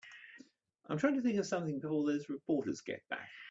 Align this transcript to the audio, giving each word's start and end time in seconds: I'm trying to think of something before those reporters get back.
I'm 0.89 0.97
trying 0.97 1.15
to 1.15 1.21
think 1.21 1.37
of 1.37 1.45
something 1.45 1.79
before 1.79 2.05
those 2.07 2.27
reporters 2.29 2.81
get 2.81 3.07
back. 3.09 3.29